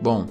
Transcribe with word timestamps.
Bom, 0.00 0.26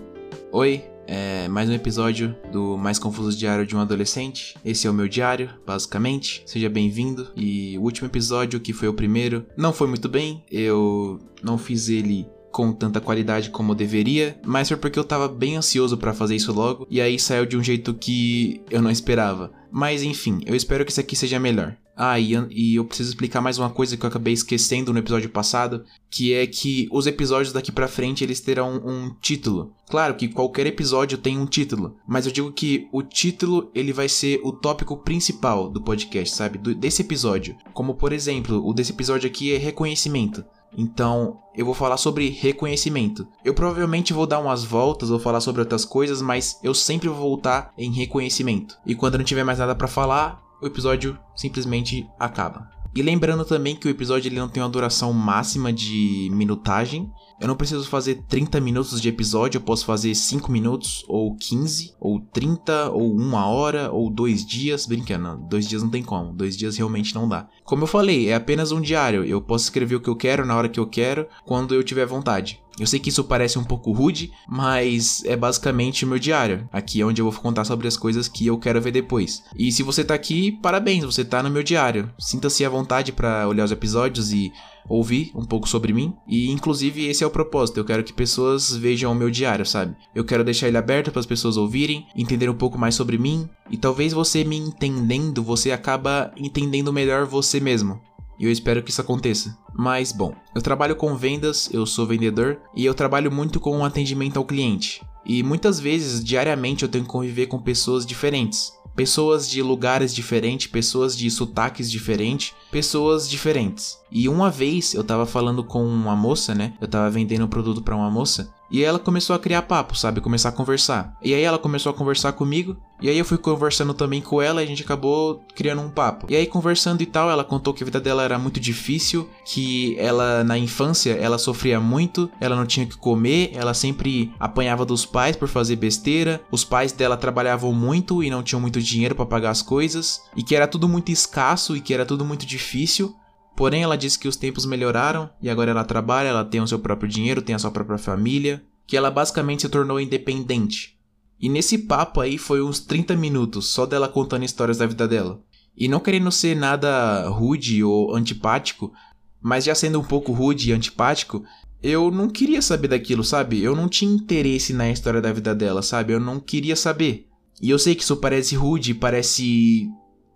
oi, 0.52 0.84
é 1.08 1.48
mais 1.50 1.70
um 1.70 1.74
episódio 1.74 2.36
do 2.52 2.78
Mais 2.78 2.98
Confuso 2.98 3.38
Diário 3.38 3.66
de 3.66 3.76
um 3.76 3.80
Adolescente. 3.80 4.56
Esse 4.64 4.88
é 4.88 4.90
o 4.90 4.94
meu 4.94 5.08
diário, 5.10 5.50
basicamente. 5.66 6.44
Seja 6.46 6.70
bem-vindo. 6.70 7.30
E 7.36 7.78
o 7.78 7.82
último 7.82 8.08
episódio, 8.08 8.60
que 8.60 8.72
foi 8.72 8.88
o 8.88 8.94
primeiro, 8.94 9.46
não 9.58 9.74
foi 9.74 9.88
muito 9.88 10.08
bem. 10.08 10.44
Eu 10.50 11.20
não 11.44 11.58
fiz 11.58 11.90
ele 11.90 12.26
com 12.52 12.74
tanta 12.74 13.02
qualidade 13.02 13.50
como 13.50 13.76
deveria, 13.76 14.40
mas 14.46 14.68
foi 14.68 14.78
porque 14.78 15.00
eu 15.00 15.04
tava 15.04 15.28
bem 15.28 15.56
ansioso 15.58 15.98
para 15.98 16.14
fazer 16.14 16.36
isso 16.36 16.54
logo, 16.54 16.86
e 16.90 17.02
aí 17.02 17.18
saiu 17.18 17.46
de 17.46 17.58
um 17.58 17.64
jeito 17.64 17.94
que 17.94 18.62
eu 18.70 18.82
não 18.82 18.92
esperava. 18.92 19.52
Mas 19.72 20.04
enfim, 20.04 20.42
eu 20.46 20.56
espero 20.56 20.84
que 20.84 20.92
isso 20.92 21.00
aqui 21.00 21.16
seja 21.16 21.40
melhor. 21.40 21.78
Ah, 21.96 22.20
e, 22.20 22.34
e, 22.50 22.76
eu 22.76 22.86
preciso 22.86 23.10
explicar 23.10 23.42
mais 23.42 23.60
uma 23.60 23.70
coisa 23.70 23.96
que 23.96 24.04
eu 24.04 24.10
acabei 24.10 24.34
esquecendo 24.34 24.92
no 24.92 25.00
episódio 25.00 25.30
passado, 25.30 25.86
que 26.10 26.34
é 26.34 26.48
que 26.48 26.88
os 26.92 27.06
episódios 27.06 27.54
daqui 27.54 27.72
para 27.72 27.88
frente 27.88 28.24
eles 28.24 28.40
terão 28.40 28.82
um 28.84 29.14
título. 29.22 29.74
Claro 29.90 30.16
que 30.16 30.30
qualquer 30.30 30.66
episódio 30.66 31.18
tem 31.18 31.38
um 31.38 31.46
título, 31.46 31.98
mas 32.08 32.26
eu 32.26 32.32
digo 32.32 32.52
que 32.52 32.88
o 32.92 33.04
título 33.04 33.70
ele 33.76 33.94
vai 33.94 34.10
ser 34.10 34.40
o 34.44 34.52
tópico 34.52 34.98
principal 34.98 35.70
do 35.70 35.82
podcast, 35.82 36.34
sabe? 36.34 36.58
Do, 36.58 36.74
desse 36.74 37.02
episódio. 37.02 37.56
Como 37.74 37.94
por 37.94 38.14
exemplo, 38.14 38.66
o 38.66 38.74
desse 38.74 38.94
episódio 38.94 39.28
aqui 39.28 39.54
é 39.54 39.58
reconhecimento. 39.58 40.44
Então, 40.78 41.40
eu 41.56 41.66
vou 41.66 41.74
falar 41.74 41.98
sobre 41.98 42.30
reconhecimento. 42.30 43.28
Eu 43.44 43.54
provavelmente 43.54 44.14
vou 44.14 44.26
dar 44.26 44.40
umas 44.40 44.64
voltas, 44.64 45.10
vou 45.10 45.20
falar 45.20 45.42
sobre 45.42 45.62
outras 45.62 45.84
coisas, 45.84 46.22
mas 46.22 46.60
eu 46.64 46.74
sempre 46.74 47.10
vou 47.10 47.18
voltar 47.18 47.74
em 47.78 47.92
reconhecimento. 47.92 48.78
E 48.86 48.96
quando 48.96 49.18
não 49.18 49.26
tiver 49.26 49.44
mais 49.44 49.60
nada 49.60 49.76
para 49.76 49.88
falar, 49.88 50.42
o 50.62 50.68
episódio 50.68 51.18
simplesmente 51.36 52.08
acaba. 52.20 52.70
E 52.94 53.02
lembrando 53.02 53.46
também 53.46 53.76
que 53.76 53.88
o 53.88 53.90
episódio 53.90 54.28
ele 54.28 54.40
não 54.40 54.50
tem 54.50 54.62
uma 54.62 54.70
duração 54.70 55.14
máxima 55.14 55.72
de 55.72 56.30
minutagem. 56.34 57.10
Eu 57.42 57.48
não 57.48 57.56
preciso 57.56 57.88
fazer 57.88 58.22
30 58.30 58.62
minutos 58.62 59.02
de 59.02 59.10
episódio, 59.10 59.58
eu 59.58 59.64
posso 59.64 59.84
fazer 59.84 60.14
5 60.14 60.52
minutos, 60.52 61.04
ou 61.08 61.36
15, 61.36 61.96
ou 62.00 62.20
30, 62.20 62.92
ou 62.92 63.20
1 63.20 63.34
hora, 63.34 63.92
ou 63.92 64.12
2 64.12 64.46
dias. 64.46 64.86
Brincando, 64.86 65.44
2 65.50 65.68
dias 65.68 65.82
não 65.82 65.90
tem 65.90 66.04
como, 66.04 66.34
2 66.34 66.56
dias 66.56 66.78
realmente 66.78 67.16
não 67.16 67.28
dá. 67.28 67.50
Como 67.66 67.82
eu 67.82 67.88
falei, 67.88 68.30
é 68.30 68.36
apenas 68.36 68.72
um 68.72 68.80
diário, 68.80 69.26
eu 69.26 69.42
posso 69.42 69.64
escrever 69.64 69.96
o 69.96 70.00
que 70.00 70.08
eu 70.08 70.16
quero 70.16 70.46
na 70.46 70.56
hora 70.56 70.70
que 70.70 70.80
eu 70.80 70.86
quero, 70.86 71.26
quando 71.44 71.74
eu 71.74 71.84
tiver 71.84 72.06
vontade. 72.06 72.62
Eu 72.80 72.88
sei 72.88 73.00
que 73.00 73.10
isso 73.10 73.24
parece 73.24 73.60
um 73.60 73.64
pouco 73.64 73.92
rude, 73.92 74.32
mas 74.48 75.24
é 75.26 75.36
basicamente 75.36 76.06
o 76.06 76.08
meu 76.08 76.18
diário. 76.18 76.70
Aqui 76.72 77.02
é 77.02 77.06
onde 77.06 77.22
eu 77.22 77.30
vou 77.30 77.42
contar 77.42 77.66
sobre 77.66 77.88
as 77.88 77.98
coisas 77.98 78.28
que 78.28 78.48
eu 78.48 78.58
quero 78.58 78.80
ver 78.80 78.92
depois. 78.92 79.44
E 79.58 79.72
se 79.72 79.84
você 79.84 80.06
tá 80.06 80.14
aqui, 80.14 80.54
parabéns, 80.54 81.04
você 81.04 81.26
tá 81.26 81.44
no 81.44 81.50
meu 81.50 81.64
diário. 81.64 82.10
Sinta-se 82.18 82.64
à 82.64 82.70
vontade 82.70 83.12
para 83.12 83.48
olhar 83.48 83.66
os 83.66 83.72
episódios 83.72 84.32
e 84.32 84.54
ouvir 84.88 85.32
um 85.36 85.46
pouco 85.46 85.68
sobre 85.68 85.94
mim. 85.94 86.14
E 86.28 86.52
inclusive 86.52 87.06
esse 87.06 87.24
é 87.24 87.28
o 87.28 87.32
propósito. 87.32 87.80
Eu 87.80 87.86
quero 87.86 88.04
que 88.04 88.14
pessoas 88.14 88.76
vejam 88.76 89.12
o 89.12 89.16
meu 89.16 89.30
diário, 89.30 89.66
sabe? 89.66 89.96
Eu 90.14 90.26
quero 90.26 90.44
deixar 90.44 90.68
ele 90.68 90.78
aberto 90.78 91.12
para 91.12 91.20
as 91.20 91.26
pessoas 91.26 91.58
ouvirem, 91.58 92.06
entender 92.16 92.50
um 92.50 92.56
pouco 92.56 92.78
mais 92.78 92.96
sobre 92.96 93.18
mim. 93.18 93.50
E 93.70 93.78
talvez 93.78 94.14
você 94.14 94.44
me 94.44 94.58
entendendo, 94.58 95.44
você 95.44 95.72
acaba 95.72 96.32
entendendo 96.38 96.94
melhor 96.94 97.26
você 97.26 97.60
mesmo. 97.60 98.00
E 98.40 98.46
eu 98.46 98.52
espero 98.52 98.82
que 98.82 98.90
isso 98.90 99.02
aconteça. 99.02 99.56
Mas, 99.74 100.12
bom, 100.12 100.34
eu 100.56 100.62
trabalho 100.62 100.96
com 100.96 101.16
vendas, 101.16 101.70
eu 101.72 101.86
sou 101.86 102.08
vendedor 102.08 102.60
e 102.76 102.84
eu 102.84 102.94
trabalho 102.94 103.32
muito 103.32 103.60
com 103.60 103.78
o 103.78 103.86
atendimento 103.86 104.38
ao 104.38 104.46
cliente. 104.46 105.02
E 105.24 105.44
muitas 105.44 105.80
vezes, 105.80 106.24
diariamente, 106.24 106.84
eu 106.84 106.90
tenho 106.90 107.04
que 107.04 107.10
conviver 107.10 107.46
com 107.46 107.62
pessoas 107.62 108.06
diferentes. 108.06 108.74
Pessoas 108.96 109.50
de 109.50 109.62
lugares 109.62 110.14
diferentes, 110.14 110.68
pessoas 110.68 111.18
de 111.18 111.30
sotaques 111.32 111.90
diferentes, 111.90 112.54
pessoas 112.70 113.30
diferentes. 113.30 113.98
E 114.12 114.28
uma 114.28 114.50
vez 114.50 114.94
eu 114.94 115.04
tava 115.04 115.26
falando 115.26 115.64
com 115.64 115.84
uma 115.86 116.16
moça, 116.16 116.54
né? 116.54 116.74
Eu 116.80 116.88
tava 116.88 117.10
vendendo 117.10 117.46
um 117.46 117.50
produto 117.50 117.82
para 117.82 117.96
uma 117.96 118.12
moça. 118.12 118.54
E 118.72 118.84
ela 118.84 118.98
começou 118.98 119.36
a 119.36 119.40
criar 119.40 119.64
papo, 119.64 119.98
sabe? 119.98 120.22
Começar 120.22 120.50
a 120.50 120.54
conversar. 120.54 121.16
E 121.22 121.34
aí 121.34 121.42
ela 121.42 121.60
começou 121.60 121.90
a 121.90 121.94
conversar 121.94 122.32
comigo. 122.32 122.78
E 123.02 123.10
aí 123.10 123.18
eu 123.18 123.26
fui 123.26 123.38
conversando 123.38 123.94
também 123.94 124.22
com 124.22 124.42
ela 124.42 124.62
e 124.62 124.64
a 124.64 124.68
gente 124.68 124.84
acabou 124.84 125.42
criando 125.56 125.82
um 125.82 125.90
papo. 125.90 126.28
E 126.30 126.36
aí 126.36 126.46
conversando 126.46 127.02
e 127.02 127.06
tal, 127.06 127.30
ela 127.30 127.44
contou 127.44 127.74
que 127.74 127.84
a 127.84 127.86
vida 127.86 128.00
dela 128.00 128.24
era 128.24 128.38
muito 128.38 128.60
difícil, 128.60 129.28
que 129.44 129.98
ela 129.98 130.44
na 130.44 130.58
infância 130.58 131.14
ela 131.14 131.40
sofria 131.40 131.80
muito, 131.80 132.30
ela 132.40 132.56
não 132.56 132.66
tinha 132.66 132.86
que 132.86 132.96
comer, 132.96 133.52
ela 133.54 133.74
sempre 133.74 134.32
apanhava 134.40 134.86
dos 134.86 135.06
pais 135.06 135.36
por 135.36 135.48
fazer 135.48 135.76
besteira. 135.76 136.42
Os 136.52 136.64
pais 136.64 136.92
dela 136.92 137.18
trabalhavam 137.18 137.74
muito 137.74 138.24
e 138.24 138.30
não 138.30 138.44
tinham 138.44 138.62
muito 138.62 138.80
dinheiro 138.80 139.16
para 139.16 139.26
pagar 139.26 139.50
as 139.50 139.64
coisas, 139.64 140.22
e 140.36 140.44
que 140.44 140.56
era 140.56 140.68
tudo 140.68 140.88
muito 140.88 141.12
escasso 141.12 141.76
e 141.76 141.82
que 141.82 141.94
era 141.94 142.06
tudo 142.06 142.24
muito 142.24 142.46
difícil. 142.46 143.16
Porém, 143.62 143.84
ela 143.84 143.96
disse 143.96 144.18
que 144.18 144.28
os 144.28 144.36
tempos 144.36 144.66
melhoraram 144.66 145.30
e 145.40 145.48
agora 145.48 145.70
ela 145.70 145.84
trabalha, 145.84 146.30
ela 146.30 146.44
tem 146.44 146.60
o 146.60 146.68
seu 146.68 146.80
próprio 146.80 147.08
dinheiro, 147.08 147.44
tem 147.44 147.54
a 147.54 147.60
sua 147.60 147.70
própria 147.70 148.00
família, 148.00 148.64
que 148.88 148.98
ela 148.98 149.12
basicamente 149.12 149.62
se 149.62 149.70
tornou 149.70 150.02
independente. 150.02 150.98
E 151.40 151.48
nesse 151.48 151.78
papo 151.78 152.22
aí 152.22 152.40
foi 152.40 152.60
uns 152.60 152.80
30 152.80 153.16
minutos 153.16 153.68
só 153.68 153.86
dela 153.86 154.08
contando 154.08 154.46
histórias 154.46 154.80
da 154.80 154.88
vida 154.88 155.08
dela. 155.08 155.44
E 155.78 155.88
não 155.88 156.00
querendo 156.00 156.32
ser 156.32 156.56
nada 156.56 157.30
rude 157.30 157.84
ou 157.84 158.16
antipático, 158.16 158.92
mas 159.40 159.66
já 159.66 159.76
sendo 159.76 160.00
um 160.00 160.04
pouco 160.04 160.32
rude 160.32 160.72
e 160.72 160.74
antipático, 160.74 161.44
eu 161.84 162.10
não 162.10 162.30
queria 162.30 162.64
saber 162.64 162.88
daquilo, 162.88 163.24
sabe? 163.24 163.62
Eu 163.62 163.76
não 163.76 163.88
tinha 163.88 164.12
interesse 164.12 164.74
na 164.74 164.90
história 164.90 165.22
da 165.22 165.32
vida 165.32 165.54
dela, 165.54 165.84
sabe? 165.84 166.14
Eu 166.14 166.20
não 166.20 166.40
queria 166.40 166.76
saber. 166.76 167.28
E 167.62 167.70
eu 167.70 167.78
sei 167.78 167.94
que 167.94 168.02
isso 168.02 168.18
parece 168.18 168.56
rude, 168.56 168.96
parece 168.96 169.88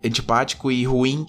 antipático 0.03 0.72
e 0.72 0.85
ruim, 0.85 1.25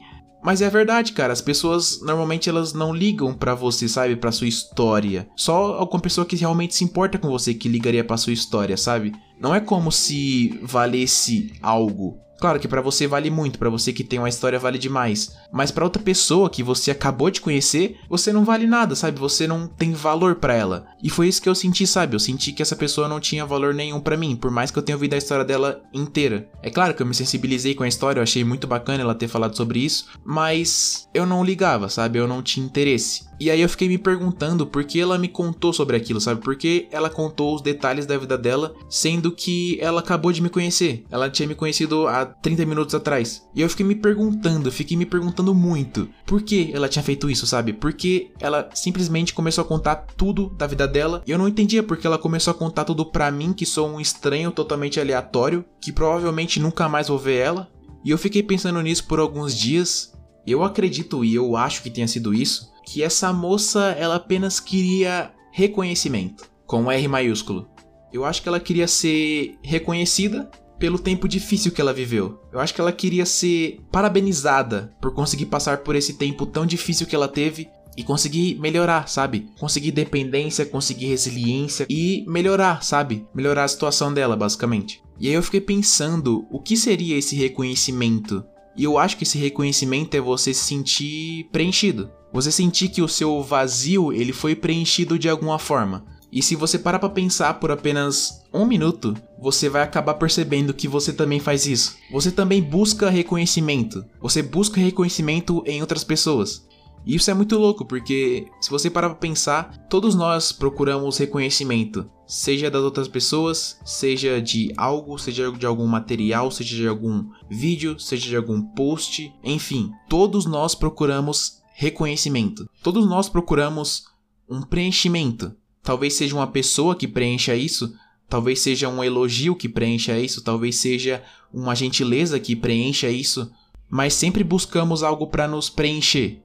mas 0.47 0.63
é 0.63 0.71
verdade, 0.71 1.13
cara. 1.13 1.33
As 1.33 1.41
pessoas 1.41 2.01
normalmente 2.03 2.49
elas 2.49 2.73
não 2.73 2.95
ligam 2.95 3.35
para 3.35 3.53
você, 3.53 3.89
sabe, 3.89 4.15
para 4.15 4.31
sua 4.31 4.47
história. 4.47 5.29
Só 5.35 5.75
alguma 5.75 6.01
pessoa 6.01 6.25
que 6.25 6.37
realmente 6.37 6.73
se 6.73 6.85
importa 6.85 7.19
com 7.19 7.29
você 7.29 7.53
que 7.53 7.69
ligaria 7.69 8.05
para 8.05 8.17
sua 8.17 8.33
história, 8.33 8.77
sabe? 8.77 9.13
Não 9.41 9.53
é 9.53 9.59
como 9.59 9.91
se 9.91 10.57
valesse 10.63 11.53
algo. 11.61 12.21
Claro 12.39 12.61
que 12.61 12.69
para 12.69 12.81
você 12.81 13.07
vale 13.07 13.31
muito, 13.31 13.59
para 13.59 13.71
você 13.71 13.93
que 13.93 14.05
tem 14.05 14.19
uma 14.19 14.29
história 14.29 14.59
vale 14.59 14.79
demais, 14.79 15.37
mas 15.53 15.71
para 15.71 15.85
outra 15.85 16.03
pessoa 16.03 16.51
que 16.51 16.63
você 16.63 16.91
acabou 16.91 17.31
de 17.31 17.41
conhecer, 17.41 17.99
você 18.09 18.33
não 18.33 18.45
vale 18.45 18.67
nada, 18.67 18.95
sabe? 18.95 19.19
Você 19.19 19.47
não 19.47 19.67
tem 19.67 19.93
valor 19.93 20.37
para 20.37 20.55
ela. 20.55 20.87
E 21.03 21.09
foi 21.09 21.29
isso 21.29 21.41
que 21.41 21.49
eu 21.49 21.55
senti, 21.55 21.87
sabe? 21.87 22.15
Eu 22.15 22.21
senti 22.21 22.53
que 22.53 22.63
essa 22.63 22.77
pessoa 22.77 23.09
não 23.09 23.21
tinha 23.21 23.47
valor 23.47 23.73
nenhum 23.73 24.01
para 24.01 24.17
mim, 24.17 24.37
por 24.37 24.51
mais 24.51 24.71
que 24.71 24.79
eu 24.79 24.83
tenha 24.83 24.97
ouvido 24.97 25.15
a 25.15 25.19
história 25.19 25.45
dela 25.45 25.83
inteira. 25.93 26.49
É 26.63 26.71
claro 26.71 26.95
que 26.95 27.03
eu 27.03 27.07
me 27.07 27.15
sensibilizei 27.15 27.75
com 27.75 27.85
a 27.85 27.89
história, 27.89 28.21
eu 28.21 28.23
achei 28.23 28.45
muito 28.45 28.67
bacana 28.67 29.03
ela 29.03 29.15
ter 29.15 29.29
falado 29.29 29.57
sobre 29.57 29.79
isso, 29.79 30.07
mas 30.25 31.09
eu 31.15 31.25
não 31.25 31.45
ligava, 31.45 31.89
sabe? 31.89 32.19
Eu 32.19 32.29
não 32.29 32.43
tinha 32.43 32.67
interesse. 32.67 33.27
E 33.39 33.51
aí 33.51 33.61
eu 33.61 33.69
fiquei 33.69 33.89
me 33.89 33.99
perguntando 33.99 34.67
por 34.67 34.85
que 34.85 34.99
ela 34.99 35.19
me 35.19 35.29
contou 35.29 35.73
sobre 35.73 35.97
aquilo, 35.97 36.21
sabe? 36.21 36.41
Por 36.41 36.57
que 36.57 36.89
ela 36.91 37.11
contou 37.11 37.55
os 37.55 37.61
detalhes 37.61 38.07
da 38.07 38.17
vida 38.17 38.37
dela, 38.37 38.75
sendo 38.89 39.31
que 39.31 39.79
ela 39.81 40.01
acabou 40.01 40.33
de 40.33 40.41
me 40.41 40.49
conhecer. 40.49 41.05
Ela 41.11 41.29
tinha 41.29 41.47
me 41.47 41.55
conhecido 41.55 42.07
há 42.09 42.26
30 42.27 42.67
minutos 42.67 42.95
atrás. 42.95 43.47
E 43.55 43.61
eu 43.61 43.69
fiquei 43.69 43.85
me 43.85 43.95
perguntando, 43.95 44.71
fiquei 44.71 44.97
me 44.97 45.07
perguntando 45.07 45.55
muito, 45.55 46.09
por 46.25 46.43
que 46.43 46.71
ela 46.75 46.89
tinha 46.89 47.03
feito 47.03 47.31
isso, 47.31 47.47
sabe? 47.47 47.73
Porque 47.73 48.31
ela 48.41 48.69
simplesmente 48.75 49.35
começou 49.35 49.63
a 49.63 49.67
contar 49.67 50.07
tudo 50.17 50.51
da 50.51 50.67
vida 50.67 50.87
dela. 50.87 51.23
E 51.27 51.31
eu 51.31 51.39
não 51.39 51.49
entendia 51.49 51.83
porque 51.83 52.07
ela 52.07 52.19
começou 52.19 52.51
a 52.51 52.55
contar 52.55 52.85
tudo 52.85 53.07
pra 53.07 53.31
mim, 53.31 53.53
que 53.53 53.67
sou 53.67 53.89
um 53.89 54.01
estranho 54.01 54.51
totalmente 54.51 55.01
aleatório, 55.01 55.65
que 55.81 55.93
provavelmente 55.93 56.61
nunca 56.61 56.89
mais 56.89 57.09
vou 57.09 57.19
ver 57.19 57.37
ela. 57.37 57.69
E 58.05 58.11
eu 58.11 58.19
fiquei 58.19 58.43
pensando 58.43 58.81
nisso 58.83 59.07
por 59.07 59.19
alguns 59.19 59.55
dias. 59.55 60.13
Eu 60.47 60.63
acredito 60.63 61.25
e 61.25 61.35
eu 61.35 61.57
acho 61.57 61.83
que 61.83 61.91
tenha 61.91 62.07
sido 62.07 62.33
isso 62.33 62.77
que 62.87 63.03
essa 63.03 63.33
moça 63.33 63.91
ela 63.99 64.15
apenas 64.15 64.61
queria 64.61 65.33
reconhecimento, 65.51 66.49
com 66.65 66.91
R 66.91 67.09
maiúsculo. 67.09 67.69
Eu 68.13 68.25
acho 68.25 68.41
que 68.41 68.49
ela 68.49 68.61
queria 68.61 68.87
ser 68.87 69.59
reconhecida 69.63 70.49
pelo 70.79 70.99
tempo 70.99 71.29
difícil 71.29 71.73
que 71.73 71.81
ela 71.81 71.93
viveu. 71.93 72.41
Eu 72.53 72.61
acho 72.61 72.75
que 72.75 72.81
ela 72.81 72.93
queria 72.93 73.27
ser 73.27 73.81
parabenizada 73.91 74.93
por 75.01 75.13
conseguir 75.13 75.47
passar 75.47 75.79
por 75.79 75.97
esse 75.97 76.15
tempo 76.15 76.47
tão 76.47 76.67
difícil 76.67 77.07
que 77.07 77.15
ela 77.15 77.29
teve 77.29 77.69
e 77.97 78.05
conseguir 78.05 78.59
melhorar, 78.61 79.09
sabe? 79.09 79.49
Conseguir 79.59 79.91
dependência, 79.91 80.67
conseguir 80.67 81.07
resiliência 81.07 81.87
e 81.89 82.25
melhorar, 82.29 82.83
sabe? 82.83 83.27
Melhorar 83.35 83.65
a 83.65 83.69
situação 83.69 84.13
dela, 84.13 84.37
basicamente. 84.37 85.03
E 85.19 85.29
aí 85.29 85.35
eu 85.35 85.43
fiquei 85.43 85.63
pensando, 85.63 86.47
o 86.51 86.61
que 86.61 86.77
seria 86.77 87.17
esse 87.17 87.35
reconhecimento? 87.35 88.45
E 88.77 88.85
eu 88.85 88.99
acho 88.99 89.17
que 89.17 89.25
esse 89.25 89.39
reconhecimento 89.39 90.15
é 90.15 90.21
você 90.21 90.53
se 90.53 90.65
sentir 90.65 91.49
preenchido. 91.51 92.11
Você 92.33 92.53
sentir 92.53 92.91
que 92.91 93.01
o 93.01 93.09
seu 93.09 93.43
vazio 93.43 94.13
ele 94.13 94.33
foi 94.33 94.55
preenchido 94.55 95.19
de 95.19 95.29
alguma 95.29 95.59
forma. 95.59 96.05
E 96.31 96.43
se 96.43 96.57
você 96.57 96.79
parar 96.79 96.99
para 96.99 97.09
pensar 97.09 97.55
por 97.55 97.71
apenas 97.71 98.43
um 98.53 98.67
minuto, 98.67 99.15
você 99.41 99.69
vai 99.69 99.83
acabar 99.83 100.15
percebendo 100.15 100.75
que 100.75 100.89
você 100.89 101.13
também 101.13 101.41
faz 101.41 101.67
isso. 101.67 101.97
Você 102.11 102.31
também 102.31 102.63
busca 102.63 103.09
reconhecimento. 103.09 104.05
Você 104.21 104.43
busca 104.43 104.81
reconhecimento 104.81 105.63
em 105.67 105.81
outras 105.81 106.05
pessoas. 106.05 106.67
E 107.07 107.15
isso 107.15 107.31
é 107.31 107.35
muito 107.35 107.57
louco, 107.57 107.85
porque 107.85 108.49
se 108.61 108.69
você 108.69 108.91
parar 108.91 109.11
pra 109.11 109.19
pensar, 109.19 109.87
todos 109.89 110.17
nós 110.17 110.51
procuramos 110.51 111.17
reconhecimento. 111.17 112.11
Seja 112.27 112.69
das 112.69 112.83
outras 112.83 113.07
pessoas, 113.07 113.79
seja 113.85 114.43
de 114.43 114.73
algo, 114.77 115.17
seja 115.17 115.53
de 115.53 115.65
algum 115.65 115.87
material, 115.87 116.51
seja 116.51 116.75
de 116.75 116.89
algum 116.89 117.31
vídeo, 117.49 118.01
seja 118.01 118.29
de 118.29 118.37
algum 118.37 118.61
post, 118.61 119.33
enfim, 119.45 119.93
todos 120.09 120.47
nós 120.47 120.75
procuramos 120.75 121.63
reconhecimento. 121.75 122.69
Todos 122.83 123.07
nós 123.07 123.29
procuramos 123.29 124.07
um 124.49 124.61
preenchimento. 124.61 125.55
Talvez 125.87 126.15
seja 126.15 126.35
uma 126.35 126.49
pessoa 126.49 126.97
que 126.97 127.07
preencha 127.07 127.55
isso, 127.55 127.95
talvez 128.29 128.59
seja 128.59 128.89
um 128.89 129.05
elogio 129.05 129.55
que 129.55 129.69
preencha 129.69 130.19
isso, 130.19 130.43
talvez 130.43 130.75
seja 130.75 131.23
uma 131.55 131.77
gentileza 131.77 132.41
que 132.41 132.57
preencha 132.57 133.09
isso, 133.09 133.49
mas 133.89 134.13
sempre 134.13 134.43
buscamos 134.43 135.05
algo 135.05 135.29
para 135.29 135.47
nos 135.47 135.71
preencher. 135.71 136.43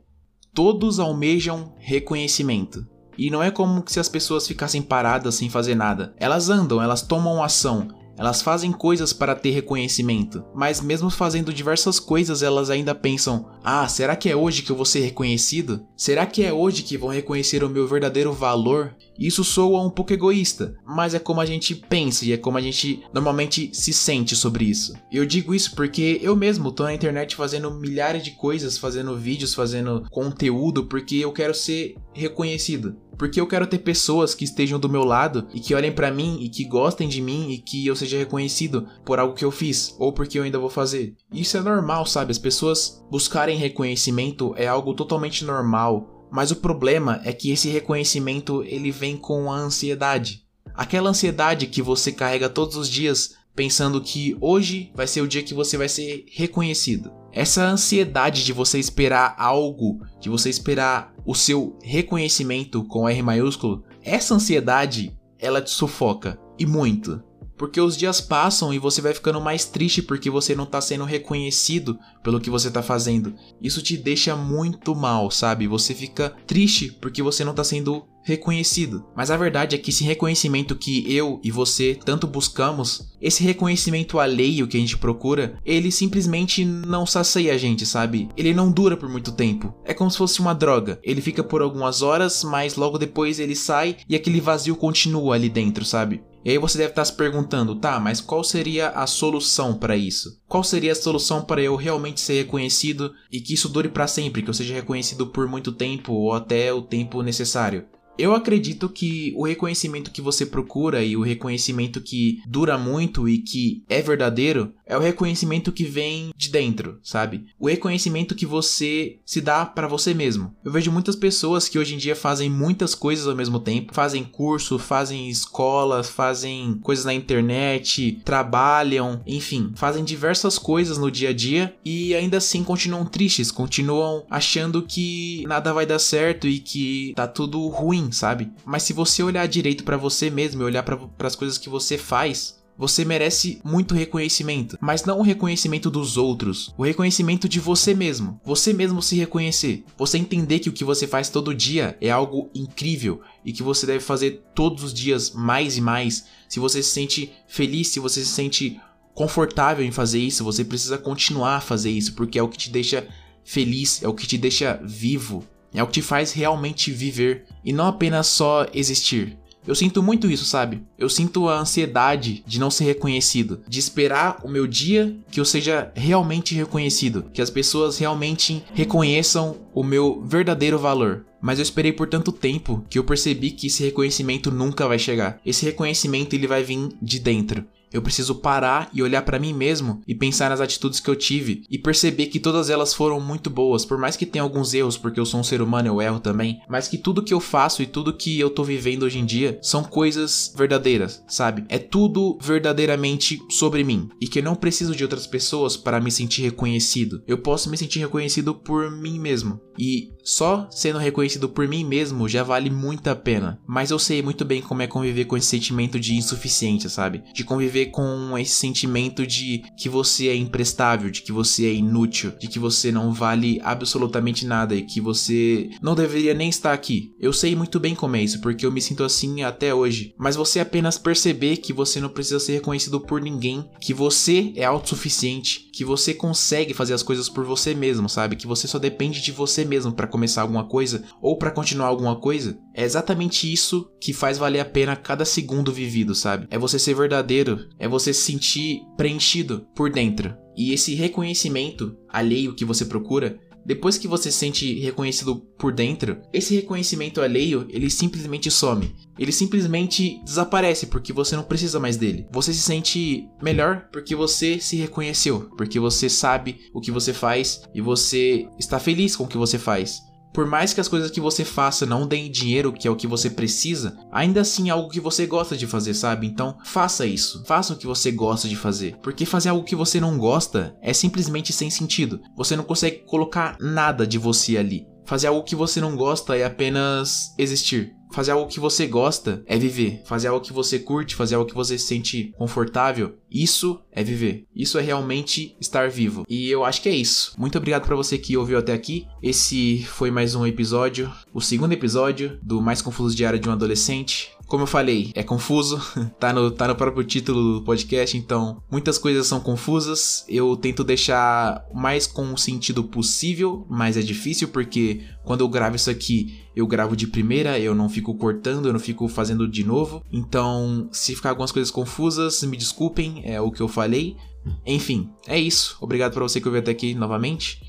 Todos 0.53 0.99
almejam 0.99 1.73
reconhecimento. 1.79 2.85
E 3.17 3.31
não 3.31 3.41
é 3.41 3.49
como 3.49 3.83
se 3.87 3.99
as 3.99 4.07
pessoas 4.07 4.47
ficassem 4.47 4.79
paradas 4.79 5.33
sem 5.33 5.49
fazer 5.49 5.73
nada. 5.73 6.13
Elas 6.17 6.47
andam, 6.47 6.79
elas 6.79 7.01
tomam 7.01 7.43
ação, 7.43 7.87
elas 8.21 8.43
fazem 8.43 8.71
coisas 8.71 9.11
para 9.11 9.33
ter 9.33 9.49
reconhecimento, 9.49 10.43
mas 10.53 10.79
mesmo 10.79 11.09
fazendo 11.09 11.51
diversas 11.51 11.99
coisas, 11.99 12.43
elas 12.43 12.69
ainda 12.69 12.93
pensam: 12.93 13.49
ah, 13.63 13.87
será 13.87 14.15
que 14.15 14.29
é 14.29 14.35
hoje 14.35 14.61
que 14.61 14.71
eu 14.71 14.75
vou 14.75 14.85
ser 14.85 14.99
reconhecido? 14.99 15.87
Será 15.97 16.27
que 16.27 16.43
é 16.43 16.53
hoje 16.53 16.83
que 16.83 16.99
vão 16.99 17.09
reconhecer 17.09 17.63
o 17.63 17.69
meu 17.69 17.87
verdadeiro 17.87 18.31
valor? 18.31 18.95
Isso 19.17 19.43
soa 19.43 19.83
um 19.83 19.89
pouco 19.89 20.13
egoísta, 20.13 20.75
mas 20.85 21.15
é 21.15 21.19
como 21.19 21.41
a 21.41 21.45
gente 21.47 21.73
pensa 21.73 22.23
e 22.23 22.31
é 22.31 22.37
como 22.37 22.59
a 22.59 22.61
gente 22.61 23.03
normalmente 23.11 23.71
se 23.73 23.91
sente 23.91 24.35
sobre 24.35 24.65
isso. 24.65 24.93
Eu 25.11 25.25
digo 25.25 25.55
isso 25.55 25.75
porque 25.75 26.19
eu 26.21 26.35
mesmo 26.35 26.71
tô 26.71 26.83
na 26.83 26.93
internet 26.93 27.35
fazendo 27.35 27.71
milhares 27.71 28.23
de 28.23 28.31
coisas, 28.31 28.77
fazendo 28.77 29.17
vídeos, 29.17 29.55
fazendo 29.55 30.05
conteúdo, 30.11 30.85
porque 30.85 31.15
eu 31.15 31.31
quero 31.31 31.55
ser 31.55 31.95
reconhecido. 32.13 32.95
Porque 33.21 33.39
eu 33.39 33.45
quero 33.45 33.67
ter 33.67 33.77
pessoas 33.77 34.33
que 34.33 34.43
estejam 34.43 34.79
do 34.79 34.89
meu 34.89 35.03
lado 35.03 35.47
e 35.53 35.59
que 35.59 35.75
olhem 35.75 35.91
para 35.91 36.09
mim 36.09 36.39
e 36.41 36.49
que 36.49 36.65
gostem 36.65 37.07
de 37.07 37.21
mim 37.21 37.51
e 37.51 37.59
que 37.59 37.85
eu 37.85 37.95
seja 37.95 38.17
reconhecido 38.17 38.87
por 39.05 39.19
algo 39.19 39.35
que 39.35 39.45
eu 39.45 39.51
fiz 39.51 39.95
ou 39.99 40.11
porque 40.11 40.39
eu 40.39 40.43
ainda 40.43 40.57
vou 40.57 40.71
fazer. 40.71 41.13
Isso 41.31 41.55
é 41.55 41.61
normal, 41.61 42.03
sabe? 42.07 42.31
As 42.31 42.39
pessoas 42.39 43.05
buscarem 43.11 43.59
reconhecimento 43.59 44.55
é 44.57 44.65
algo 44.65 44.95
totalmente 44.95 45.45
normal. 45.45 46.27
Mas 46.31 46.49
o 46.49 46.55
problema 46.55 47.21
é 47.23 47.31
que 47.31 47.51
esse 47.51 47.69
reconhecimento 47.69 48.63
ele 48.63 48.89
vem 48.89 49.15
com 49.15 49.51
a 49.51 49.55
ansiedade. 49.55 50.43
Aquela 50.73 51.11
ansiedade 51.11 51.67
que 51.67 51.83
você 51.83 52.11
carrega 52.11 52.49
todos 52.49 52.75
os 52.75 52.89
dias 52.89 53.35
pensando 53.55 54.01
que 54.01 54.35
hoje 54.41 54.91
vai 54.95 55.05
ser 55.05 55.21
o 55.21 55.27
dia 55.27 55.43
que 55.43 55.53
você 55.53 55.77
vai 55.77 55.87
ser 55.87 56.25
reconhecido. 56.31 57.20
Essa 57.33 57.63
ansiedade 57.63 58.43
de 58.43 58.51
você 58.51 58.77
esperar 58.77 59.35
algo, 59.37 60.01
de 60.19 60.29
você 60.29 60.49
esperar 60.49 61.13
o 61.25 61.33
seu 61.33 61.77
reconhecimento 61.81 62.83
com 62.83 63.07
R 63.07 63.21
maiúsculo, 63.21 63.83
essa 64.03 64.35
ansiedade, 64.35 65.17
ela 65.39 65.61
te 65.61 65.69
sufoca 65.69 66.39
e 66.59 66.65
muito. 66.65 67.23
Porque 67.61 67.79
os 67.79 67.95
dias 67.95 68.19
passam 68.19 68.73
e 68.73 68.79
você 68.79 69.03
vai 69.03 69.13
ficando 69.13 69.39
mais 69.39 69.65
triste 69.65 70.01
porque 70.01 70.31
você 70.31 70.55
não 70.55 70.63
está 70.63 70.81
sendo 70.81 71.03
reconhecido 71.03 71.99
pelo 72.23 72.41
que 72.41 72.49
você 72.49 72.69
está 72.69 72.81
fazendo. 72.81 73.35
Isso 73.61 73.83
te 73.83 73.95
deixa 73.95 74.35
muito 74.35 74.95
mal, 74.95 75.29
sabe? 75.29 75.67
Você 75.67 75.93
fica 75.93 76.35
triste 76.47 76.91
porque 76.99 77.21
você 77.21 77.43
não 77.43 77.51
está 77.51 77.63
sendo 77.63 78.03
reconhecido. 78.23 79.05
Mas 79.15 79.29
a 79.29 79.37
verdade 79.37 79.75
é 79.75 79.79
que 79.79 79.91
esse 79.91 80.03
reconhecimento 80.03 80.75
que 80.75 81.05
eu 81.13 81.39
e 81.43 81.51
você 81.51 81.97
tanto 82.03 82.25
buscamos, 82.25 83.11
esse 83.21 83.43
reconhecimento 83.43 84.19
alheio 84.19 84.67
que 84.67 84.77
a 84.77 84.79
gente 84.79 84.97
procura, 84.97 85.59
ele 85.63 85.91
simplesmente 85.91 86.65
não 86.65 87.05
sacia 87.05 87.53
a 87.53 87.57
gente, 87.57 87.85
sabe? 87.85 88.27
Ele 88.35 88.55
não 88.55 88.71
dura 88.71 88.97
por 88.97 89.07
muito 89.07 89.31
tempo. 89.31 89.71
É 89.85 89.93
como 89.93 90.09
se 90.09 90.17
fosse 90.17 90.39
uma 90.39 90.55
droga. 90.55 90.99
Ele 91.03 91.21
fica 91.21 91.43
por 91.43 91.61
algumas 91.61 92.01
horas, 92.01 92.43
mas 92.43 92.75
logo 92.75 92.97
depois 92.97 93.39
ele 93.39 93.55
sai 93.55 93.97
e 94.09 94.15
aquele 94.15 94.41
vazio 94.41 94.75
continua 94.75 95.35
ali 95.35 95.47
dentro, 95.47 95.85
sabe? 95.85 96.23
E 96.43 96.49
aí 96.49 96.57
você 96.57 96.77
deve 96.77 96.91
estar 96.91 97.05
se 97.05 97.13
perguntando, 97.13 97.75
tá, 97.75 97.99
mas 97.99 98.19
qual 98.19 98.43
seria 98.43 98.89
a 98.89 99.05
solução 99.05 99.77
para 99.77 99.95
isso? 99.95 100.41
Qual 100.47 100.63
seria 100.63 100.91
a 100.91 100.95
solução 100.95 101.43
para 101.43 101.61
eu 101.61 101.75
realmente 101.75 102.19
ser 102.19 102.33
reconhecido 102.33 103.13
e 103.31 103.39
que 103.39 103.53
isso 103.53 103.69
dure 103.69 103.89
para 103.89 104.07
sempre, 104.07 104.41
que 104.41 104.49
eu 104.49 104.53
seja 104.53 104.73
reconhecido 104.73 105.27
por 105.27 105.47
muito 105.47 105.71
tempo 105.71 106.13
ou 106.13 106.33
até 106.33 106.73
o 106.73 106.81
tempo 106.81 107.21
necessário? 107.21 107.85
Eu 108.17 108.33
acredito 108.33 108.89
que 108.89 109.33
o 109.35 109.45
reconhecimento 109.45 110.11
que 110.11 110.21
você 110.21 110.45
procura 110.45 111.03
e 111.03 111.15
o 111.17 111.21
reconhecimento 111.21 112.01
que 112.01 112.39
dura 112.47 112.77
muito 112.77 113.27
e 113.27 113.39
que 113.39 113.83
é 113.89 114.01
verdadeiro 114.01 114.73
é 114.85 114.97
o 114.97 114.99
reconhecimento 114.99 115.71
que 115.71 115.85
vem 115.85 116.33
de 116.35 116.49
dentro, 116.49 116.99
sabe? 117.01 117.45
O 117.57 117.67
reconhecimento 117.67 118.35
que 118.35 118.45
você 118.45 119.19
se 119.25 119.39
dá 119.39 119.65
para 119.65 119.87
você 119.87 120.13
mesmo. 120.13 120.53
Eu 120.65 120.71
vejo 120.71 120.91
muitas 120.91 121.15
pessoas 121.15 121.69
que 121.69 121.79
hoje 121.79 121.95
em 121.95 121.97
dia 121.97 122.15
fazem 122.15 122.49
muitas 122.49 122.93
coisas 122.93 123.25
ao 123.25 123.35
mesmo 123.35 123.59
tempo, 123.59 123.93
fazem 123.93 124.23
curso, 124.23 124.77
fazem 124.77 125.29
escolas, 125.29 126.09
fazem 126.09 126.77
coisas 126.83 127.05
na 127.05 127.13
internet, 127.13 128.21
trabalham, 128.25 129.21
enfim, 129.25 129.71
fazem 129.75 130.03
diversas 130.03 130.59
coisas 130.59 130.97
no 130.97 131.09
dia 131.09 131.29
a 131.29 131.33
dia 131.33 131.73
e 131.85 132.13
ainda 132.13 132.37
assim 132.37 132.61
continuam 132.61 133.05
tristes, 133.05 133.49
continuam 133.49 134.25
achando 134.29 134.81
que 134.81 135.45
nada 135.47 135.73
vai 135.73 135.85
dar 135.85 135.99
certo 135.99 136.47
e 136.47 136.59
que 136.59 137.13
tá 137.15 137.27
tudo 137.27 137.65
ruim, 137.69 138.00
sabe? 138.09 138.49
Mas 138.63 138.83
se 138.83 138.93
você 138.93 139.21
olhar 139.21 139.45
direito 139.47 139.83
para 139.83 139.97
você 139.97 140.29
mesmo 140.29 140.61
e 140.61 140.65
olhar 140.65 140.83
para 140.83 141.27
as 141.27 141.35
coisas 141.35 141.57
que 141.57 141.67
você 141.67 141.97
faz, 141.97 142.61
você 142.77 143.05
merece 143.05 143.61
muito 143.63 143.93
reconhecimento, 143.93 144.77
mas 144.81 145.03
não 145.03 145.19
o 145.19 145.23
reconhecimento 145.23 145.91
dos 145.91 146.17
outros, 146.17 146.73
o 146.77 146.83
reconhecimento 146.83 147.47
de 147.47 147.59
você 147.59 147.93
mesmo. 147.93 148.39
Você 148.43 148.73
mesmo 148.73 149.01
se 149.01 149.15
reconhecer, 149.15 149.83
você 149.97 150.17
entender 150.17 150.59
que 150.59 150.69
o 150.69 150.73
que 150.73 150.83
você 150.83 151.05
faz 151.05 151.29
todo 151.29 151.53
dia 151.53 151.97
é 152.01 152.09
algo 152.09 152.49
incrível 152.55 153.21
e 153.45 153.53
que 153.53 153.61
você 153.61 153.85
deve 153.85 153.99
fazer 153.99 154.43
todos 154.55 154.83
os 154.83 154.93
dias 154.93 155.31
mais 155.31 155.77
e 155.77 155.81
mais. 155.81 156.25
Se 156.49 156.59
você 156.59 156.81
se 156.81 156.89
sente 156.89 157.31
feliz, 157.47 157.89
se 157.89 157.99
você 157.99 158.23
se 158.23 158.29
sente 158.31 158.79
confortável 159.13 159.85
em 159.85 159.91
fazer 159.91 160.19
isso, 160.19 160.43
você 160.43 160.63
precisa 160.63 160.97
continuar 160.97 161.57
a 161.57 161.61
fazer 161.61 161.91
isso, 161.91 162.13
porque 162.13 162.39
é 162.39 162.43
o 162.43 162.49
que 162.49 162.57
te 162.57 162.71
deixa 162.71 163.07
feliz, 163.43 164.01
é 164.01 164.07
o 164.07 164.13
que 164.13 164.25
te 164.25 164.37
deixa 164.37 164.79
vivo, 164.83 165.45
é 165.73 165.81
o 165.83 165.87
que 165.87 165.93
te 165.93 166.01
faz 166.01 166.31
realmente 166.31 166.91
viver 166.91 167.45
e 167.63 167.71
não 167.71 167.85
apenas 167.87 168.27
só 168.27 168.65
existir. 168.73 169.37
Eu 169.65 169.75
sinto 169.75 170.01
muito 170.01 170.29
isso, 170.29 170.43
sabe? 170.43 170.81
Eu 170.97 171.07
sinto 171.07 171.47
a 171.47 171.59
ansiedade 171.59 172.43
de 172.47 172.59
não 172.59 172.71
ser 172.71 172.85
reconhecido, 172.85 173.61
de 173.67 173.79
esperar 173.79 174.39
o 174.43 174.49
meu 174.49 174.65
dia 174.65 175.15
que 175.29 175.39
eu 175.39 175.45
seja 175.45 175.91
realmente 175.93 176.55
reconhecido, 176.55 177.25
que 177.31 177.41
as 177.41 177.51
pessoas 177.51 177.99
realmente 177.99 178.63
reconheçam 178.73 179.57
o 179.73 179.83
meu 179.83 180.23
verdadeiro 180.25 180.79
valor. 180.79 181.25
Mas 181.39 181.59
eu 181.59 181.63
esperei 181.63 181.93
por 181.93 182.07
tanto 182.07 182.31
tempo 182.31 182.83
que 182.89 182.97
eu 182.97 183.03
percebi 183.03 183.51
que 183.51 183.67
esse 183.67 183.83
reconhecimento 183.83 184.51
nunca 184.51 184.87
vai 184.87 184.97
chegar. 184.97 185.39
Esse 185.45 185.65
reconhecimento 185.65 186.33
ele 186.33 186.47
vai 186.47 186.63
vir 186.63 186.89
de 186.99 187.19
dentro. 187.19 187.63
Eu 187.91 188.01
preciso 188.01 188.35
parar 188.35 188.89
e 188.93 189.03
olhar 189.03 189.21
para 189.21 189.39
mim 189.39 189.53
mesmo 189.53 190.01
e 190.07 190.15
pensar 190.15 190.49
nas 190.49 190.61
atitudes 190.61 190.99
que 190.99 191.09
eu 191.09 191.15
tive 191.15 191.63
e 191.69 191.77
perceber 191.77 192.27
que 192.27 192.39
todas 192.39 192.69
elas 192.69 192.93
foram 192.93 193.19
muito 193.19 193.49
boas, 193.49 193.85
por 193.85 193.97
mais 193.97 194.15
que 194.15 194.25
tenha 194.25 194.43
alguns 194.43 194.73
erros, 194.73 194.97
porque 194.97 195.19
eu 195.19 195.25
sou 195.25 195.39
um 195.39 195.43
ser 195.43 195.61
humano, 195.61 195.87
eu 195.87 196.01
erro 196.01 196.19
também, 196.19 196.61
mas 196.69 196.87
que 196.87 196.97
tudo 196.97 197.23
que 197.23 197.33
eu 197.33 197.39
faço 197.39 197.81
e 197.81 197.85
tudo 197.85 198.13
que 198.13 198.39
eu 198.39 198.49
tô 198.49 198.63
vivendo 198.63 199.03
hoje 199.03 199.19
em 199.19 199.25
dia 199.25 199.59
são 199.61 199.83
coisas 199.83 200.53
verdadeiras, 200.55 201.23
sabe? 201.27 201.65
É 201.69 201.77
tudo 201.77 202.37
verdadeiramente 202.41 203.41
sobre 203.49 203.83
mim 203.83 204.09
e 204.19 204.27
que 204.27 204.39
eu 204.39 204.43
não 204.43 204.55
preciso 204.55 204.95
de 204.95 205.03
outras 205.03 205.27
pessoas 205.27 205.75
para 205.75 205.99
me 205.99 206.11
sentir 206.11 206.43
reconhecido. 206.43 207.21
Eu 207.27 207.37
posso 207.37 207.69
me 207.69 207.77
sentir 207.77 207.99
reconhecido 207.99 208.53
por 208.55 208.91
mim 208.91 209.19
mesmo. 209.19 209.59
E 209.77 210.11
só 210.23 210.67
sendo 210.69 210.99
reconhecido 210.99 211.49
por 211.49 211.67
mim 211.67 211.83
mesmo 211.83 212.29
já 212.29 212.43
vale 212.43 212.69
muito 212.69 213.07
a 213.09 213.15
pena. 213.15 213.59
Mas 213.65 213.91
eu 213.91 213.97
sei 213.97 214.21
muito 214.21 214.45
bem 214.45 214.61
como 214.61 214.81
é 214.81 214.87
conviver 214.87 215.25
com 215.25 215.35
esse 215.35 215.47
sentimento 215.47 215.99
de 215.99 216.15
insuficiência, 216.15 216.89
sabe? 216.89 217.23
De 217.33 217.43
conviver 217.43 217.80
com 217.85 218.37
esse 218.37 218.53
sentimento 218.53 219.25
de 219.25 219.63
que 219.77 219.89
você 219.89 220.27
é 220.27 220.35
imprestável, 220.35 221.09
de 221.09 221.21
que 221.21 221.31
você 221.31 221.65
é 221.65 221.73
inútil, 221.73 222.31
de 222.39 222.47
que 222.47 222.59
você 222.59 222.91
não 222.91 223.13
vale 223.13 223.59
absolutamente 223.63 224.45
nada 224.45 224.75
e 224.75 224.83
que 224.83 225.01
você 225.01 225.69
não 225.81 225.95
deveria 225.95 226.33
nem 226.33 226.49
estar 226.49 226.73
aqui. 226.73 227.13
Eu 227.19 227.33
sei 227.33 227.55
muito 227.55 227.79
bem 227.79 227.95
como 227.95 228.15
é 228.15 228.23
isso, 228.23 228.41
porque 228.41 228.65
eu 228.65 228.71
me 228.71 228.81
sinto 228.81 229.03
assim 229.03 229.43
até 229.43 229.73
hoje. 229.73 230.13
Mas 230.17 230.35
você 230.35 230.59
apenas 230.59 230.97
perceber 230.97 231.57
que 231.57 231.73
você 231.73 231.99
não 231.99 232.09
precisa 232.09 232.39
ser 232.39 232.53
reconhecido 232.53 232.99
por 232.99 233.21
ninguém, 233.21 233.67
que 233.79 233.93
você 233.93 234.53
é 234.55 234.65
autossuficiente, 234.65 235.69
que 235.71 235.85
você 235.85 236.13
consegue 236.13 236.73
fazer 236.73 236.93
as 236.93 237.03
coisas 237.03 237.29
por 237.29 237.45
você 237.45 237.73
mesmo, 237.73 238.09
sabe? 238.09 238.35
Que 238.35 238.47
você 238.47 238.67
só 238.67 238.77
depende 238.77 239.21
de 239.21 239.31
você 239.31 239.63
mesmo 239.63 239.91
para 239.91 240.07
começar 240.07 240.41
alguma 240.41 240.65
coisa 240.65 241.03
ou 241.21 241.37
para 241.37 241.51
continuar 241.51 241.87
alguma 241.87 242.15
coisa. 242.19 242.59
É 242.73 242.83
exatamente 242.83 243.51
isso 243.51 243.89
que 243.99 244.13
faz 244.13 244.37
valer 244.37 244.59
a 244.59 244.65
pena 244.65 244.95
cada 244.95 245.25
segundo 245.25 245.71
vivido, 245.71 246.13
sabe? 246.13 246.47
É 246.49 246.57
você 246.57 246.77
ser 246.77 246.93
verdadeiro, 246.93 247.67
é 247.79 247.87
você 247.87 248.13
se 248.13 248.21
sentir 248.21 248.81
preenchido 248.97 249.67
por 249.75 249.89
dentro. 249.89 250.35
E 250.55 250.73
esse 250.73 250.93
reconhecimento 250.95 251.95
alheio 252.09 252.53
que 252.53 252.65
você 252.65 252.85
procura 252.85 253.39
depois 253.65 253.97
que 253.97 254.07
você 254.07 254.31
se 254.31 254.37
sente 254.37 254.79
reconhecido 254.79 255.35
por 255.57 255.71
dentro, 255.71 256.21
esse 256.33 256.55
reconhecimento 256.55 257.21
alheio, 257.21 257.65
ele 257.69 257.89
simplesmente 257.89 258.49
some. 258.49 258.95
Ele 259.17 259.31
simplesmente 259.31 260.19
desaparece 260.23 260.87
porque 260.87 261.13
você 261.13 261.35
não 261.35 261.43
precisa 261.43 261.79
mais 261.79 261.97
dele. 261.97 262.27
Você 262.31 262.53
se 262.53 262.61
sente 262.61 263.27
melhor 263.41 263.87
porque 263.91 264.15
você 264.15 264.59
se 264.59 264.75
reconheceu, 264.77 265.51
porque 265.57 265.79
você 265.79 266.09
sabe 266.09 266.57
o 266.73 266.81
que 266.81 266.91
você 266.91 267.13
faz 267.13 267.61
e 267.73 267.81
você 267.81 268.47
está 268.57 268.79
feliz 268.79 269.15
com 269.15 269.25
o 269.25 269.27
que 269.27 269.37
você 269.37 269.59
faz. 269.59 269.99
Por 270.33 270.45
mais 270.45 270.73
que 270.73 270.81
as 270.81 270.87
coisas 270.87 271.11
que 271.11 271.19
você 271.19 271.43
faça 271.43 271.85
não 271.85 272.07
deem 272.07 272.31
dinheiro, 272.31 272.71
que 272.71 272.87
é 272.87 272.91
o 272.91 272.95
que 272.95 273.07
você 273.07 273.29
precisa, 273.29 273.97
ainda 274.11 274.41
assim 274.41 274.69
é 274.69 274.71
algo 274.71 274.89
que 274.89 274.99
você 274.99 275.25
gosta 275.25 275.57
de 275.57 275.67
fazer, 275.67 275.93
sabe? 275.93 276.27
Então, 276.27 276.57
faça 276.63 277.05
isso. 277.05 277.43
Faça 277.45 277.73
o 277.73 277.77
que 277.77 277.87
você 277.87 278.11
gosta 278.11 278.47
de 278.47 278.55
fazer. 278.55 278.97
Porque 279.01 279.25
fazer 279.25 279.49
algo 279.49 279.65
que 279.65 279.75
você 279.75 279.99
não 279.99 280.17
gosta 280.17 280.75
é 280.81 280.93
simplesmente 280.93 281.51
sem 281.51 281.69
sentido. 281.69 282.21
Você 282.35 282.55
não 282.55 282.63
consegue 282.63 283.03
colocar 283.05 283.57
nada 283.59 284.07
de 284.07 284.17
você 284.17 284.57
ali. 284.57 284.87
Fazer 285.05 285.27
algo 285.27 285.43
que 285.43 285.55
você 285.55 285.81
não 285.81 285.95
gosta 285.95 286.37
é 286.37 286.45
apenas 286.45 287.33
existir. 287.37 287.93
Fazer 288.11 288.31
algo 288.31 288.49
que 288.49 288.59
você 288.59 288.85
gosta 288.85 289.43
é 289.45 289.57
viver. 289.57 290.01
Fazer 290.05 290.27
algo 290.27 290.45
que 290.45 290.53
você 290.53 290.77
curte, 290.77 291.15
fazer 291.15 291.35
algo 291.35 291.47
que 291.47 291.55
você 291.55 291.77
se 291.77 291.85
sente 291.85 292.33
confortável, 292.37 293.15
isso 293.29 293.79
é 293.91 294.03
viver. 294.03 294.45
Isso 294.55 294.77
é 294.77 294.81
realmente 294.81 295.55
estar 295.59 295.89
vivo. 295.89 296.25
E 296.27 296.49
eu 296.49 296.65
acho 296.65 296.81
que 296.81 296.89
é 296.89 296.95
isso. 296.95 297.33
Muito 297.37 297.57
obrigado 297.57 297.85
para 297.85 297.95
você 297.95 298.17
que 298.17 298.35
ouviu 298.35 298.57
até 298.57 298.73
aqui. 298.73 299.07
Esse 299.23 299.83
foi 299.85 300.11
mais 300.11 300.35
um 300.35 300.45
episódio, 300.45 301.11
o 301.33 301.41
segundo 301.41 301.71
episódio 301.71 302.37
do 302.41 302.61
Mais 302.61 302.81
Confuso 302.81 303.15
Diário 303.15 303.39
de 303.39 303.47
um 303.47 303.53
Adolescente. 303.53 304.31
Como 304.51 304.63
eu 304.63 304.67
falei, 304.67 305.13
é 305.15 305.23
confuso, 305.23 305.81
tá 306.19 306.33
no, 306.33 306.51
tá 306.51 306.67
no 306.67 306.75
próprio 306.75 307.05
título 307.05 307.59
do 307.59 307.61
podcast, 307.63 308.17
então 308.17 308.61
muitas 308.69 308.97
coisas 308.97 309.25
são 309.25 309.39
confusas. 309.39 310.25
Eu 310.27 310.57
tento 310.57 310.83
deixar 310.83 311.65
mais 311.73 312.05
com 312.05 312.33
o 312.33 312.37
sentido 312.37 312.83
possível, 312.83 313.65
mas 313.69 313.95
é 313.95 314.01
difícil 314.01 314.49
porque 314.49 315.05
quando 315.23 315.39
eu 315.39 315.47
gravo 315.47 315.77
isso 315.77 315.89
aqui, 315.89 316.41
eu 316.53 316.67
gravo 316.67 316.97
de 316.97 317.07
primeira, 317.07 317.57
eu 317.59 317.73
não 317.73 317.87
fico 317.87 318.13
cortando, 318.15 318.65
eu 318.65 318.73
não 318.73 318.79
fico 318.81 319.07
fazendo 319.07 319.47
de 319.47 319.63
novo. 319.63 320.03
Então, 320.11 320.89
se 320.91 321.15
ficar 321.15 321.29
algumas 321.29 321.53
coisas 321.53 321.71
confusas, 321.71 322.43
me 322.43 322.57
desculpem, 322.57 323.21
é 323.23 323.39
o 323.39 323.51
que 323.51 323.61
eu 323.61 323.69
falei. 323.69 324.17
Enfim, 324.65 325.09
é 325.27 325.39
isso. 325.39 325.77
Obrigado 325.79 326.11
para 326.11 326.23
você 326.23 326.41
que 326.41 326.47
ouviu 326.49 326.59
até 326.59 326.71
aqui 326.71 326.93
novamente. 326.93 327.61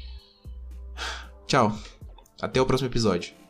Tchau. 1.47 1.79
Até 2.41 2.61
o 2.61 2.67
próximo 2.67 2.89
episódio. 2.89 3.42